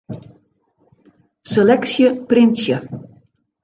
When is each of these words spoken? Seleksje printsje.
Seleksje 1.53 2.09
printsje. 2.29 2.85